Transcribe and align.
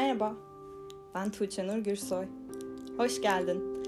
Merhaba, 0.00 0.34
ben 1.14 1.30
Tuğçe 1.30 1.66
Nur 1.66 1.78
Gürsoy. 1.78 2.24
Hoş 2.96 3.22
geldin. 3.22 3.84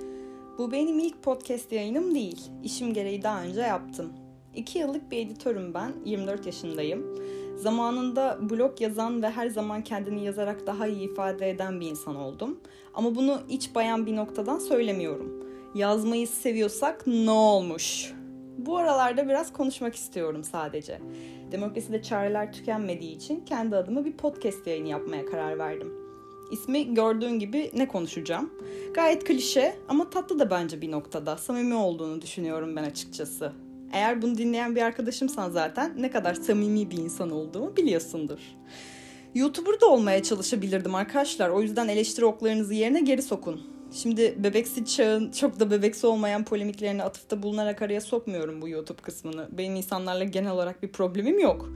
Bu 0.58 0.72
benim 0.72 0.98
ilk 0.98 1.22
podcast 1.22 1.72
yayınım 1.72 2.14
değil. 2.14 2.40
İşim 2.62 2.94
gereği 2.94 3.22
daha 3.22 3.42
önce 3.42 3.60
yaptım. 3.60 4.12
İki 4.54 4.78
yıllık 4.78 5.10
bir 5.10 5.18
editörüm 5.18 5.74
ben, 5.74 5.92
24 6.04 6.46
yaşındayım. 6.46 7.18
Zamanında 7.56 8.38
blog 8.50 8.80
yazan 8.80 9.22
ve 9.22 9.30
her 9.30 9.48
zaman 9.48 9.84
kendini 9.84 10.24
yazarak 10.24 10.66
daha 10.66 10.86
iyi 10.86 11.10
ifade 11.12 11.50
eden 11.50 11.80
bir 11.80 11.86
insan 11.86 12.16
oldum. 12.16 12.60
Ama 12.94 13.14
bunu 13.14 13.40
iç 13.48 13.74
bayan 13.74 14.06
bir 14.06 14.16
noktadan 14.16 14.58
söylemiyorum. 14.58 15.46
Yazmayı 15.74 16.28
seviyorsak 16.28 17.06
ne 17.06 17.30
olmuş? 17.30 18.12
Bu 18.58 18.76
aralarda 18.76 19.28
biraz 19.28 19.52
konuşmak 19.52 19.94
istiyorum 19.94 20.44
sadece. 20.44 21.00
Demokraside 21.52 22.02
çareler 22.02 22.52
tükenmediği 22.52 23.16
için 23.16 23.44
kendi 23.44 23.76
adıma 23.76 24.04
bir 24.04 24.12
podcast 24.12 24.66
yayını 24.66 24.88
yapmaya 24.88 25.26
karar 25.26 25.58
verdim. 25.58 26.01
İsmi 26.52 26.94
gördüğün 26.94 27.38
gibi 27.38 27.70
ne 27.74 27.88
konuşacağım? 27.88 28.50
Gayet 28.94 29.24
klişe 29.24 29.76
ama 29.88 30.10
tatlı 30.10 30.38
da 30.38 30.50
bence 30.50 30.80
bir 30.80 30.90
noktada. 30.90 31.36
Samimi 31.36 31.74
olduğunu 31.74 32.22
düşünüyorum 32.22 32.76
ben 32.76 32.84
açıkçası. 32.84 33.52
Eğer 33.92 34.22
bunu 34.22 34.38
dinleyen 34.38 34.76
bir 34.76 34.82
arkadaşımsan 34.82 35.50
zaten 35.50 35.92
ne 35.98 36.10
kadar 36.10 36.34
samimi 36.34 36.90
bir 36.90 36.98
insan 36.98 37.30
olduğumu 37.30 37.76
biliyorsundur. 37.76 38.38
YouTuber 39.34 39.80
da 39.80 39.86
olmaya 39.86 40.22
çalışabilirdim 40.22 40.94
arkadaşlar. 40.94 41.48
O 41.48 41.62
yüzden 41.62 41.88
eleştiri 41.88 42.24
oklarınızı 42.24 42.74
yerine 42.74 43.00
geri 43.00 43.22
sokun. 43.22 43.60
Şimdi 43.92 44.34
bebeksi 44.38 44.86
çağın 44.86 45.30
çok 45.30 45.60
da 45.60 45.70
bebeksi 45.70 46.06
olmayan 46.06 46.44
polemiklerine 46.44 47.02
atıfta 47.02 47.42
bulunarak 47.42 47.82
araya 47.82 48.00
sokmuyorum 48.00 48.62
bu 48.62 48.68
YouTube 48.68 49.02
kısmını. 49.02 49.48
Benim 49.52 49.76
insanlarla 49.76 50.24
genel 50.24 50.50
olarak 50.50 50.82
bir 50.82 50.88
problemim 50.88 51.38
yok. 51.38 51.68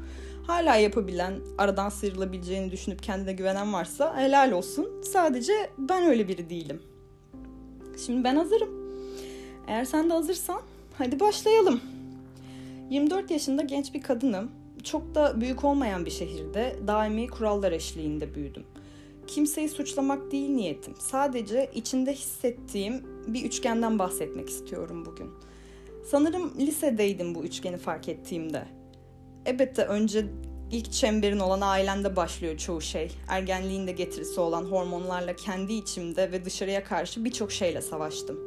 Hala 0.46 0.76
yapabilen, 0.76 1.40
aradan 1.58 1.88
sıyrılabileceğini 1.88 2.70
düşünüp 2.70 3.02
kendine 3.02 3.32
güvenen 3.32 3.72
varsa 3.72 4.16
helal 4.20 4.52
olsun. 4.52 5.02
Sadece 5.02 5.52
ben 5.78 6.06
öyle 6.06 6.28
biri 6.28 6.50
değilim. 6.50 6.82
Şimdi 8.06 8.24
ben 8.24 8.36
hazırım. 8.36 8.68
Eğer 9.68 9.84
sen 9.84 10.10
de 10.10 10.12
hazırsan 10.12 10.60
hadi 10.98 11.20
başlayalım. 11.20 11.80
24 12.90 13.30
yaşında 13.30 13.62
genç 13.62 13.94
bir 13.94 14.02
kadınım. 14.02 14.50
Çok 14.84 15.14
da 15.14 15.40
büyük 15.40 15.64
olmayan 15.64 16.06
bir 16.06 16.10
şehirde 16.10 16.76
daimi 16.86 17.28
kurallar 17.28 17.72
eşliğinde 17.72 18.34
büyüdüm. 18.34 18.64
Kimseyi 19.26 19.68
suçlamak 19.68 20.32
değil 20.32 20.50
niyetim. 20.50 20.94
Sadece 20.98 21.70
içinde 21.74 22.12
hissettiğim 22.12 23.02
bir 23.26 23.44
üçgenden 23.44 23.98
bahsetmek 23.98 24.48
istiyorum 24.48 25.06
bugün. 25.06 25.30
Sanırım 26.04 26.52
lisedeydim 26.58 27.34
bu 27.34 27.44
üçgeni 27.44 27.76
fark 27.76 28.08
ettiğimde. 28.08 28.75
Elbette 29.46 29.84
önce 29.84 30.26
ilk 30.70 30.92
çemberin 30.92 31.38
olan 31.38 31.60
ailende 31.60 32.16
başlıyor 32.16 32.56
çoğu 32.56 32.80
şey. 32.80 33.12
Ergenliğinde 33.28 33.92
getirisi 33.92 34.40
olan 34.40 34.64
hormonlarla 34.64 35.36
kendi 35.36 35.72
içimde 35.72 36.32
ve 36.32 36.44
dışarıya 36.44 36.84
karşı 36.84 37.24
birçok 37.24 37.52
şeyle 37.52 37.82
savaştım. 37.82 38.38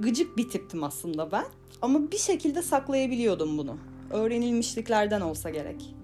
Gıcık 0.00 0.36
bir 0.36 0.48
tiptim 0.48 0.84
aslında 0.84 1.32
ben 1.32 1.44
ama 1.82 2.12
bir 2.12 2.18
şekilde 2.18 2.62
saklayabiliyordum 2.62 3.58
bunu. 3.58 3.76
Öğrenilmişliklerden 4.10 5.20
olsa 5.20 5.50
gerek. 5.50 5.94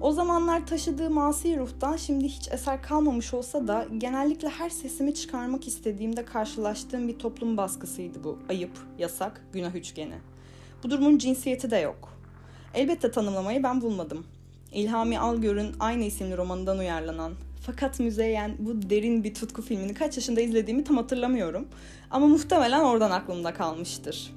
O 0.00 0.12
zamanlar 0.12 0.66
taşıdığım 0.66 1.18
asi 1.18 1.58
ruhtan 1.58 1.96
şimdi 1.96 2.24
hiç 2.24 2.48
eser 2.52 2.82
kalmamış 2.82 3.34
olsa 3.34 3.68
da 3.68 3.86
genellikle 3.98 4.48
her 4.48 4.70
sesimi 4.70 5.14
çıkarmak 5.14 5.68
istediğimde 5.68 6.24
karşılaştığım 6.24 7.08
bir 7.08 7.18
toplum 7.18 7.56
baskısıydı 7.56 8.24
bu. 8.24 8.38
Ayıp, 8.48 8.78
yasak, 8.98 9.46
günah 9.52 9.74
üçgeni. 9.74 10.14
Bu 10.84 10.90
durumun 10.90 11.18
cinsiyeti 11.18 11.70
de 11.70 11.76
yok. 11.76 12.11
Elbette 12.74 13.10
tanımlamayı 13.10 13.62
ben 13.62 13.80
bulmadım. 13.80 14.26
İlhami 14.72 15.18
Algör'ün 15.18 15.74
aynı 15.80 16.04
isimli 16.04 16.36
romanından 16.36 16.78
uyarlanan 16.78 17.32
fakat 17.66 18.00
müzeyen 18.00 18.54
bu 18.58 18.90
derin 18.90 19.24
bir 19.24 19.34
tutku 19.34 19.62
filmini 19.62 19.94
kaç 19.94 20.16
yaşında 20.16 20.40
izlediğimi 20.40 20.84
tam 20.84 20.96
hatırlamıyorum. 20.96 21.68
Ama 22.10 22.26
muhtemelen 22.26 22.80
oradan 22.80 23.10
aklımda 23.10 23.54
kalmıştır. 23.54 24.34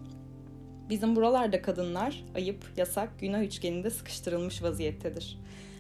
Bizim 0.90 1.16
buralarda 1.16 1.62
kadınlar 1.62 2.24
ayıp, 2.36 2.66
yasak, 2.78 3.20
günah 3.20 3.44
üçgeninde 3.44 3.90
sıkıştırılmış 3.90 4.64
vaziyettedir. 4.64 5.40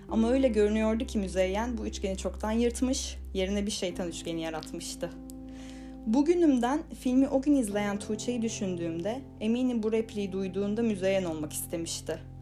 Ama 0.09 0.31
öyle 0.31 0.47
görünüyordu 0.47 1.05
ki 1.05 1.17
Müzeyyen 1.17 1.77
bu 1.77 1.88
üçgeni 1.88 2.17
çoktan 2.17 2.51
yırtmış, 2.51 3.17
yerine 3.33 3.65
bir 3.65 3.71
şeytan 3.71 4.07
üçgeni 4.07 4.41
yaratmıştı. 4.41 5.09
Bugünümden 6.05 6.79
filmi 6.99 7.27
o 7.27 7.41
gün 7.41 7.55
izleyen 7.55 7.99
Tuğçe'yi 7.99 8.41
düşündüğümde 8.41 9.21
eminim 9.39 9.83
bu 9.83 9.91
repliği 9.91 10.31
duyduğunda 10.31 10.81
Müzeyyen 10.81 11.23
olmak 11.23 11.53
istemişti. 11.53 12.34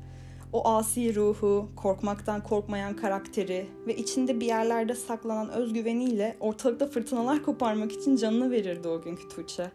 O 0.53 0.67
asi 0.67 1.15
ruhu, 1.15 1.69
korkmaktan 1.75 2.43
korkmayan 2.43 2.95
karakteri 2.95 3.67
ve 3.87 3.95
içinde 3.95 4.39
bir 4.39 4.45
yerlerde 4.45 4.95
saklanan 4.95 5.49
özgüveniyle 5.49 6.37
ortalıkta 6.39 6.87
fırtınalar 6.87 7.43
koparmak 7.43 7.91
için 7.91 8.15
canını 8.15 8.51
verirdi 8.51 8.87
o 8.87 9.01
günkü 9.01 9.29
Tuğçe. 9.29 9.71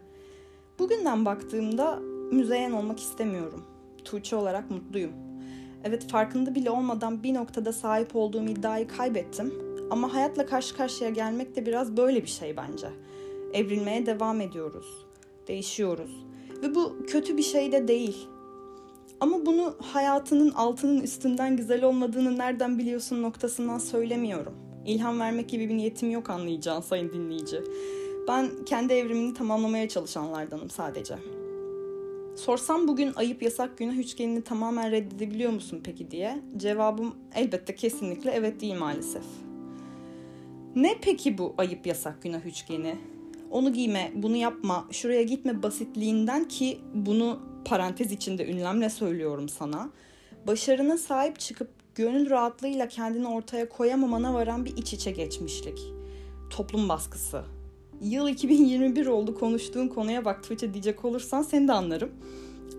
Bugünden 0.79 1.25
baktığımda 1.25 1.99
müzeyen 2.31 2.71
olmak 2.71 2.99
istemiyorum. 2.99 3.63
Tuğçe 4.05 4.35
olarak 4.35 4.71
mutluyum. 4.71 5.11
Evet 5.83 6.09
farkında 6.09 6.55
bile 6.55 6.71
olmadan 6.71 7.23
bir 7.23 7.33
noktada 7.33 7.73
sahip 7.73 8.15
olduğum 8.15 8.43
iddiayı 8.43 8.87
kaybettim. 8.87 9.53
Ama 9.91 10.13
hayatla 10.13 10.45
karşı 10.45 10.75
karşıya 10.75 11.09
gelmek 11.09 11.55
de 11.55 11.65
biraz 11.65 11.97
böyle 11.97 12.23
bir 12.23 12.29
şey 12.29 12.57
bence. 12.57 12.87
Evrilmeye 13.53 14.05
devam 14.05 14.41
ediyoruz. 14.41 15.05
Değişiyoruz. 15.47 16.25
Ve 16.63 16.75
bu 16.75 17.05
kötü 17.07 17.37
bir 17.37 17.43
şey 17.43 17.71
de 17.71 17.87
değil. 17.87 18.27
Ama 19.19 19.45
bunu 19.45 19.75
hayatının 19.81 20.51
altının 20.51 21.01
üstünden 21.01 21.57
güzel 21.57 21.83
olmadığını 21.83 22.37
nereden 22.37 22.77
biliyorsun 22.77 23.21
noktasından 23.21 23.77
söylemiyorum. 23.77 24.53
İlham 24.85 25.19
vermek 25.19 25.49
gibi 25.49 25.69
bir 25.69 25.77
niyetim 25.77 26.11
yok 26.11 26.29
anlayacağın 26.29 26.81
sayın 26.81 27.13
dinleyici. 27.13 27.61
Ben 28.27 28.49
kendi 28.65 28.93
evrimini 28.93 29.33
tamamlamaya 29.33 29.89
çalışanlardanım 29.89 30.69
sadece. 30.69 31.15
Sorsam 32.35 32.87
bugün 32.87 33.13
ayıp 33.15 33.43
yasak 33.43 33.77
günah 33.77 33.97
üçgenini 33.97 34.41
tamamen 34.41 34.91
reddedebiliyor 34.91 35.51
musun 35.51 35.81
peki 35.83 36.11
diye 36.11 36.39
cevabım 36.57 37.15
elbette 37.35 37.75
kesinlikle 37.75 38.31
evet 38.31 38.61
değil 38.61 38.75
maalesef. 38.75 39.23
Ne 40.75 40.95
peki 41.01 41.37
bu 41.37 41.55
ayıp 41.57 41.87
yasak 41.87 42.21
günah 42.21 42.45
üçgeni? 42.45 42.95
Onu 43.51 43.73
giyme, 43.73 44.11
bunu 44.15 44.35
yapma, 44.35 44.87
şuraya 44.91 45.23
gitme 45.23 45.63
basitliğinden 45.63 46.47
ki 46.47 46.79
bunu 46.93 47.39
parantez 47.65 48.11
içinde 48.11 48.47
ünlemle 48.47 48.89
söylüyorum 48.89 49.49
sana. 49.49 49.89
Başarına 50.47 50.97
sahip 50.97 51.39
çıkıp 51.39 51.69
gönül 51.95 52.29
rahatlığıyla 52.29 52.87
kendini 52.87 53.27
ortaya 53.27 53.69
koyamamana 53.69 54.33
varan 54.33 54.65
bir 54.65 54.77
iç 54.77 54.93
içe 54.93 55.11
geçmişlik. 55.11 55.79
Toplum 56.49 56.89
baskısı, 56.89 57.43
Yıl 58.01 58.27
2021 58.27 59.07
oldu 59.07 59.39
konuştuğun 59.39 59.87
konuya 59.87 60.25
bak 60.25 60.43
Tuğçe 60.43 60.73
diyecek 60.73 61.05
olursan 61.05 61.41
seni 61.41 61.67
de 61.67 61.73
anlarım. 61.73 62.11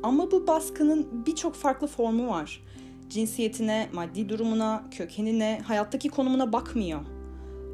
Ama 0.02 0.30
bu 0.30 0.46
baskının 0.46 1.26
birçok 1.26 1.54
farklı 1.54 1.86
formu 1.86 2.28
var. 2.28 2.64
Cinsiyetine, 3.08 3.88
maddi 3.92 4.28
durumuna, 4.28 4.84
kökenine, 4.90 5.62
hayattaki 5.66 6.08
konumuna 6.08 6.52
bakmıyor. 6.52 7.00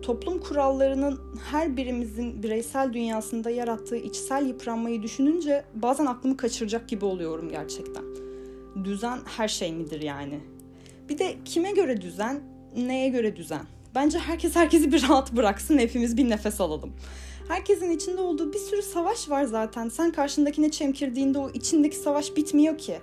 Toplum 0.07 0.41
kurallarının 0.41 1.21
her 1.51 1.77
birimizin 1.77 2.43
bireysel 2.43 2.93
dünyasında 2.93 3.51
yarattığı 3.51 3.97
içsel 3.97 4.47
yıpranmayı 4.47 5.03
düşününce 5.03 5.65
bazen 5.75 6.07
aklımı 6.07 6.37
kaçıracak 6.37 6.89
gibi 6.89 7.05
oluyorum 7.05 7.51
gerçekten. 7.51 8.05
Düzen 8.85 9.19
her 9.37 9.49
şey 9.49 9.73
midir 9.73 10.01
yani? 10.01 10.41
Bir 11.09 11.19
de 11.19 11.37
kime 11.45 11.73
göre 11.73 12.01
düzen, 12.01 12.41
neye 12.77 13.09
göre 13.09 13.37
düzen? 13.37 13.67
Bence 13.95 14.19
herkes 14.19 14.57
herkesi 14.57 14.93
bir 14.93 15.03
rahat 15.03 15.33
bıraksın, 15.33 15.79
hepimiz 15.79 16.17
bir 16.17 16.31
nefes 16.31 16.61
alalım. 16.61 16.93
Herkesin 17.49 17.91
içinde 17.91 18.21
olduğu 18.21 18.53
bir 18.53 18.59
sürü 18.59 18.83
savaş 18.83 19.31
var 19.31 19.45
zaten. 19.45 19.89
Sen 19.89 20.13
karşındakine 20.13 20.71
çemkirdiğinde 20.71 21.39
o 21.39 21.51
içindeki 21.51 21.97
savaş 21.97 22.37
bitmiyor 22.37 22.79
ki. 22.79 22.99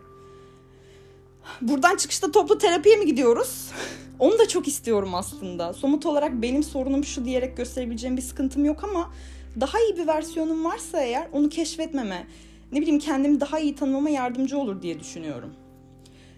Buradan 1.61 1.97
çıkışta 1.97 2.31
toplu 2.31 2.57
terapiye 2.57 2.95
mi 2.95 3.05
gidiyoruz? 3.05 3.71
Onu 4.19 4.39
da 4.39 4.47
çok 4.47 4.67
istiyorum 4.67 5.15
aslında. 5.15 5.73
Somut 5.73 6.05
olarak 6.05 6.41
benim 6.41 6.63
sorunum 6.63 7.03
şu 7.03 7.25
diyerek 7.25 7.57
gösterebileceğim 7.57 8.17
bir 8.17 8.21
sıkıntım 8.21 8.65
yok 8.65 8.83
ama 8.83 9.13
daha 9.61 9.79
iyi 9.79 9.97
bir 9.97 10.07
versiyonum 10.07 10.65
varsa 10.65 11.01
eğer 11.01 11.27
onu 11.31 11.49
keşfetmeme, 11.49 12.27
ne 12.71 12.81
bileyim 12.81 12.99
kendimi 12.99 13.39
daha 13.39 13.59
iyi 13.59 13.75
tanımama 13.75 14.09
yardımcı 14.09 14.57
olur 14.57 14.81
diye 14.81 14.99
düşünüyorum. 14.99 15.53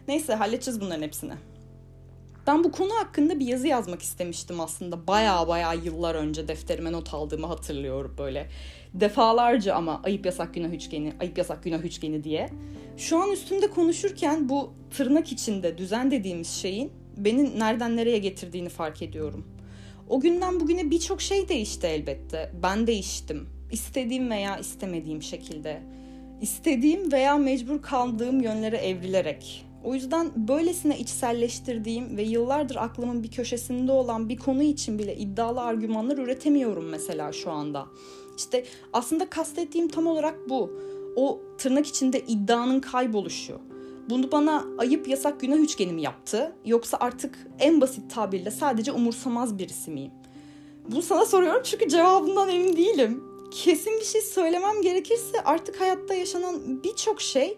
Neyse 0.07 0.36
halledeceğiz 0.36 0.81
bunların 0.81 1.02
hepsini. 1.02 1.34
Ben 2.48 2.64
bu 2.64 2.72
konu 2.72 2.94
hakkında 2.94 3.40
bir 3.40 3.48
yazı 3.48 3.68
yazmak 3.68 4.02
istemiştim 4.02 4.60
aslında. 4.60 5.08
Baya 5.08 5.48
baya 5.48 5.74
yıllar 5.74 6.16
önce 6.16 6.48
defterime 6.48 6.92
not 6.92 7.14
aldığımı 7.14 7.48
hatırlıyorum 7.48 8.16
böyle. 8.18 8.50
Defalarca 8.94 9.76
ama 9.76 10.02
ayıp 10.04 10.26
yasak 10.26 10.54
günah 10.54 10.70
üçgeni, 10.74 11.14
ayıp 11.20 11.38
yasak 11.38 11.64
günah 11.64 11.84
üçgeni 11.84 12.24
diye. 12.24 12.50
Şu 12.98 13.18
an 13.18 13.32
üstünde 13.32 13.68
konuşurken 13.68 14.50
bu 14.50 14.74
tırnak 14.98 15.32
içinde 15.32 15.78
düzen 15.78 16.12
dediğimiz 16.12 16.48
şeyin 16.48 16.92
beni 17.18 17.60
nereden 17.60 17.98
nereye 17.98 18.18
getirdiğini 18.18 18.70
fark 18.70 19.02
ediyorum. 19.02 19.46
O 20.10 20.20
günden 20.20 20.60
bugüne 20.60 20.92
birçok 20.92 21.22
şey 21.22 21.50
değişti 21.50 21.88
elbette. 21.88 22.52
Ben 22.64 22.88
değiştim. 22.88 23.50
İstediğim 23.72 24.30
veya 24.30 24.58
istemediğim 24.58 25.22
şekilde. 25.22 25.82
İstediğim 26.42 27.12
veya 27.12 27.38
mecbur 27.38 27.82
kaldığım 27.82 28.42
yönlere 28.42 28.78
evrilerek 28.78 29.65
O 29.86 29.94
yüzden 29.94 30.32
böylesine 30.36 31.00
içselleştirdiğim 31.00 32.18
ve 32.18 32.24
yıllardır 32.24 32.76
aklımın 32.76 33.24
bir 33.24 33.32
köşesinde 33.32 33.92
olan 33.92 34.30
bir 34.30 34.38
konu 34.38 34.64
için 34.64 35.00
bile 35.00 35.16
iddialı 35.18 35.62
argümanlar 35.62 36.18
üretemiyorum 36.18 36.90
mesela 36.90 37.32
şu 37.32 37.52
anda. 37.52 37.86
İşte 38.38 38.66
aslında 38.94 39.30
kastettiğim 39.30 39.88
tam 39.88 40.08
olarak 40.08 40.50
bu. 40.50 40.80
O 41.16 41.42
tırnak 41.58 41.88
içinde 41.88 42.20
iddianın 42.20 42.80
kayboluşu. 42.80 43.62
Bunu 44.10 44.32
bana 44.32 44.66
ayıp 44.78 45.08
yasak 45.08 45.40
günah 45.40 45.58
üçgeni 45.58 45.94
mi 45.94 46.02
yaptı? 46.02 46.56
Yoksa 46.66 46.98
artık 47.00 47.48
en 47.60 47.82
basit 47.82 48.12
tabirle 48.16 48.52
sadece 48.52 48.92
umursamaz 48.92 49.58
birisi 49.58 49.92
miyim? 49.92 50.12
Bunu 50.92 51.02
sana 51.02 51.26
soruyorum 51.26 51.62
çünkü 51.64 51.90
cevabından 51.90 52.50
emin 52.50 52.78
değilim. 52.78 53.24
Kesin 53.52 54.00
bir 54.00 54.06
şey 54.06 54.22
söylemem 54.22 54.82
gerekirse 54.82 55.44
artık 55.46 55.82
hayatta 55.82 56.14
yaşanan 56.14 56.84
birçok 56.84 57.22
şey 57.22 57.58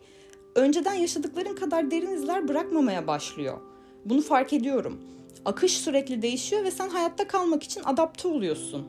önceden 0.57 0.93
yaşadıkların 0.93 1.55
kadar 1.55 1.91
derin 1.91 2.11
izler 2.11 2.47
bırakmamaya 2.47 3.07
başlıyor. 3.07 3.57
Bunu 4.05 4.21
fark 4.21 4.53
ediyorum. 4.53 5.01
Akış 5.45 5.77
sürekli 5.77 6.21
değişiyor 6.21 6.63
ve 6.63 6.71
sen 6.71 6.89
hayatta 6.89 7.27
kalmak 7.27 7.63
için 7.63 7.81
adapte 7.83 8.27
oluyorsun. 8.27 8.87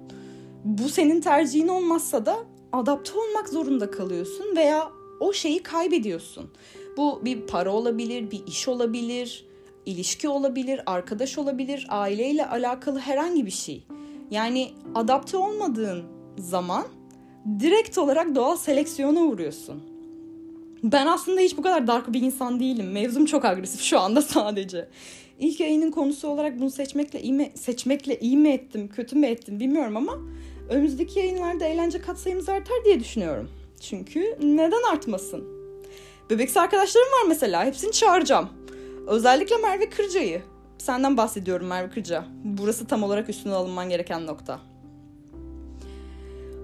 Bu 0.65 0.89
senin 0.89 1.21
tercihin 1.21 1.69
olmazsa 1.69 2.27
da 2.27 2.37
adapte 2.73 3.13
olmak 3.19 3.49
zorunda 3.49 3.91
kalıyorsun 3.91 4.57
veya 4.57 4.91
o 5.21 5.33
şeyi 5.33 5.63
kaybediyorsun. 5.63 6.51
Bu 6.97 7.21
bir 7.25 7.41
para 7.41 7.71
olabilir, 7.73 8.31
bir 8.31 8.47
iş 8.47 8.69
olabilir, 8.69 9.47
ilişki 9.87 10.29
olabilir, 10.29 10.81
arkadaş 10.87 11.39
olabilir, 11.39 11.87
aileyle 11.89 12.47
alakalı 12.47 12.99
herhangi 12.99 13.47
bir 13.47 13.51
şey. 13.51 13.87
Yani 14.31 14.71
adapte 14.95 15.37
olmadığın 15.37 16.05
zaman 16.39 16.85
direkt 17.61 17.99
olarak 17.99 18.35
doğal 18.35 18.57
seleksiyona 18.57 19.21
uğruyorsun. 19.21 19.98
Ben 20.83 21.07
aslında 21.07 21.41
hiç 21.41 21.57
bu 21.57 21.63
kadar 21.63 21.87
dark 21.87 22.13
bir 22.13 22.23
insan 22.23 22.61
değilim. 22.61 22.93
Mevzum 22.93 23.27
çok 23.27 23.45
agresif 23.45 23.81
şu 23.81 24.01
anda 24.01 24.23
sadece. 24.23 24.89
İlk 25.39 25.61
yayının 25.61 25.91
konusu 25.91 26.29
olarak 26.29 26.61
bunu 26.61 26.71
seçmekle 26.71 27.23
iyi 27.23 27.33
mi, 27.33 27.53
seçmekle 27.55 28.21
iyi 28.21 28.37
mi 28.37 28.49
ettim, 28.49 28.89
kötü 28.89 29.17
mü 29.17 29.27
ettim 29.27 29.61
bilmiyorum 29.61 29.97
ama 29.97 30.19
önümüzdeki 30.69 31.19
yayınlarda 31.19 31.65
eğlence 31.65 32.01
katsayımız 32.01 32.49
artar 32.49 32.85
diye 32.85 33.01
düşünüyorum. 33.01 33.51
Çünkü 33.81 34.37
neden 34.43 34.93
artmasın? 34.93 35.45
Bebeksi 36.31 36.61
arkadaşlarım 36.61 37.09
var 37.09 37.29
mesela. 37.29 37.65
Hepsini 37.65 37.93
çağıracağım. 37.93 38.49
Özellikle 39.07 39.57
Merve 39.57 39.91
Kırca'yı. 39.91 40.43
Senden 40.79 41.17
bahsediyorum 41.17 41.67
Merve 41.67 41.91
Kırca. 41.91 42.25
Burası 42.45 42.87
tam 42.87 43.03
olarak 43.03 43.29
üstüne 43.29 43.53
alınman 43.53 43.89
gereken 43.89 44.27
nokta. 44.27 44.61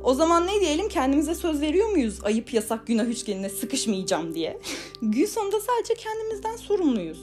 O 0.05 0.15
zaman 0.15 0.47
ne 0.47 0.61
diyelim 0.61 0.89
kendimize 0.89 1.35
söz 1.35 1.61
veriyor 1.61 1.89
muyuz 1.91 2.25
ayıp 2.25 2.55
yasak 2.55 2.87
günah 2.87 3.05
üçgenine 3.05 3.49
sıkışmayacağım 3.49 4.35
diye. 4.35 4.61
Gün 5.03 5.27
sonunda 5.27 5.61
sadece 5.61 5.95
kendimizden 5.95 6.57
sorumluyuz. 6.57 7.19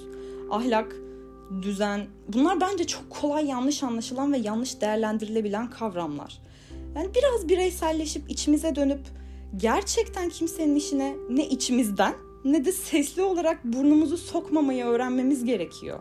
Ahlak, 0.51 0.95
düzen 1.61 2.07
bunlar 2.27 2.61
bence 2.61 2.87
çok 2.87 3.09
kolay 3.09 3.45
yanlış 3.45 3.83
anlaşılan 3.83 4.33
ve 4.33 4.37
yanlış 4.37 4.81
değerlendirilebilen 4.81 5.69
kavramlar. 5.69 6.41
Yani 6.95 7.09
biraz 7.15 7.49
bireyselleşip 7.49 8.31
içimize 8.31 8.75
dönüp 8.75 9.01
gerçekten 9.57 10.29
kimsenin 10.29 10.75
işine 10.75 11.15
ne 11.29 11.47
içimizden 11.47 12.15
ne 12.45 12.65
de 12.65 12.71
sesli 12.71 13.21
olarak 13.21 13.63
burnumuzu 13.63 14.17
sokmamayı 14.17 14.85
öğrenmemiz 14.85 15.45
gerekiyor. 15.45 15.99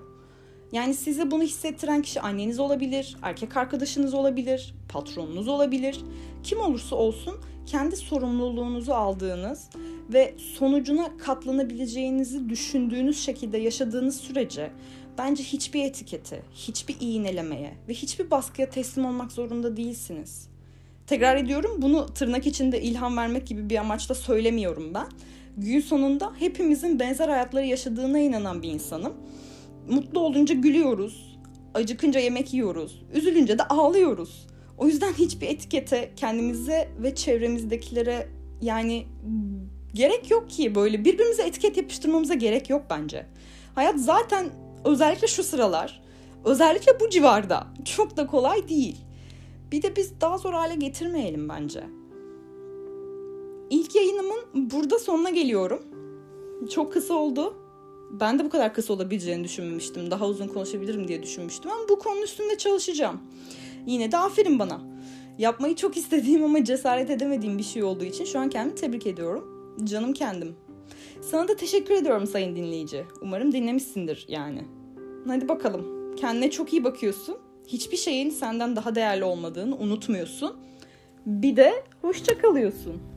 Yani 0.72 0.94
size 0.94 1.30
bunu 1.30 1.42
hissettiren 1.42 2.02
kişi 2.02 2.20
anneniz 2.20 2.58
olabilir, 2.58 3.16
erkek 3.22 3.56
arkadaşınız 3.56 4.14
olabilir, 4.14 4.74
patronunuz 4.88 5.48
olabilir. 5.48 6.00
Kim 6.42 6.60
olursa 6.60 6.96
olsun 6.96 7.34
kendi 7.66 7.96
sorumluluğunuzu 7.96 8.92
aldığınız 8.92 9.68
ve 10.12 10.34
sonucuna 10.58 11.16
katlanabileceğinizi 11.18 12.48
düşündüğünüz 12.48 13.24
şekilde 13.24 13.58
yaşadığınız 13.58 14.20
sürece 14.20 14.70
bence 15.18 15.42
hiçbir 15.42 15.84
etikete, 15.84 16.42
hiçbir 16.54 16.96
iğnelemeye 17.00 17.74
ve 17.88 17.94
hiçbir 17.94 18.30
baskıya 18.30 18.70
teslim 18.70 19.04
olmak 19.04 19.32
zorunda 19.32 19.76
değilsiniz. 19.76 20.48
Tekrar 21.06 21.36
ediyorum 21.36 21.70
bunu 21.78 22.06
tırnak 22.06 22.46
içinde 22.46 22.82
ilham 22.82 23.16
vermek 23.16 23.46
gibi 23.46 23.70
bir 23.70 23.76
amaçla 23.76 24.14
söylemiyorum 24.14 24.94
ben. 24.94 25.06
Gün 25.56 25.80
sonunda 25.80 26.32
hepimizin 26.38 27.00
benzer 27.00 27.28
hayatları 27.28 27.66
yaşadığına 27.66 28.18
inanan 28.18 28.62
bir 28.62 28.68
insanım 28.68 29.14
mutlu 29.90 30.20
olunca 30.20 30.54
gülüyoruz. 30.54 31.38
Acıkınca 31.74 32.20
yemek 32.20 32.54
yiyoruz. 32.54 33.02
Üzülünce 33.14 33.58
de 33.58 33.62
ağlıyoruz. 33.62 34.46
O 34.78 34.86
yüzden 34.86 35.12
hiçbir 35.12 35.48
etikete 35.48 36.12
kendimize 36.16 36.88
ve 37.02 37.14
çevremizdekilere 37.14 38.28
yani 38.62 39.06
gerek 39.94 40.30
yok 40.30 40.50
ki 40.50 40.74
böyle 40.74 41.04
birbirimize 41.04 41.42
etiket 41.42 41.76
yapıştırmamıza 41.76 42.34
gerek 42.34 42.70
yok 42.70 42.82
bence. 42.90 43.26
Hayat 43.74 44.00
zaten 44.00 44.50
özellikle 44.84 45.26
şu 45.26 45.42
sıralar 45.42 46.02
özellikle 46.44 47.00
bu 47.00 47.10
civarda 47.10 47.66
çok 47.84 48.16
da 48.16 48.26
kolay 48.26 48.68
değil. 48.68 48.96
Bir 49.72 49.82
de 49.82 49.96
biz 49.96 50.20
daha 50.20 50.38
zor 50.38 50.52
hale 50.52 50.74
getirmeyelim 50.74 51.48
bence. 51.48 51.84
İlk 53.70 53.94
yayınımın 53.94 54.40
burada 54.54 54.98
sonuna 54.98 55.30
geliyorum. 55.30 55.82
Çok 56.74 56.92
kısa 56.92 57.14
oldu 57.14 57.54
ben 58.10 58.38
de 58.38 58.44
bu 58.44 58.50
kadar 58.50 58.74
kısa 58.74 58.92
olabileceğini 58.92 59.44
düşünmemiştim. 59.44 60.10
Daha 60.10 60.26
uzun 60.26 60.48
konuşabilirim 60.48 61.08
diye 61.08 61.22
düşünmüştüm 61.22 61.70
ama 61.70 61.88
bu 61.88 61.98
konunun 61.98 62.22
üstünde 62.22 62.58
çalışacağım. 62.58 63.20
Yine 63.86 64.12
de 64.12 64.16
aferin 64.18 64.58
bana. 64.58 64.80
Yapmayı 65.38 65.76
çok 65.76 65.96
istediğim 65.96 66.44
ama 66.44 66.64
cesaret 66.64 67.10
edemediğim 67.10 67.58
bir 67.58 67.62
şey 67.62 67.82
olduğu 67.82 68.04
için 68.04 68.24
şu 68.24 68.38
an 68.38 68.48
kendimi 68.48 68.74
tebrik 68.74 69.06
ediyorum. 69.06 69.76
Canım 69.84 70.12
kendim. 70.12 70.56
Sana 71.20 71.48
da 71.48 71.56
teşekkür 71.56 71.94
ediyorum 71.94 72.26
sayın 72.26 72.56
dinleyici. 72.56 73.04
Umarım 73.22 73.52
dinlemişsindir 73.52 74.24
yani. 74.28 74.64
Hadi 75.26 75.48
bakalım. 75.48 76.16
Kendine 76.16 76.50
çok 76.50 76.72
iyi 76.72 76.84
bakıyorsun. 76.84 77.36
Hiçbir 77.66 77.96
şeyin 77.96 78.30
senden 78.30 78.76
daha 78.76 78.94
değerli 78.94 79.24
olmadığını 79.24 79.76
unutmuyorsun. 79.76 80.56
Bir 81.26 81.56
de 81.56 81.84
hoşça 82.02 82.38
kalıyorsun. 82.38 83.09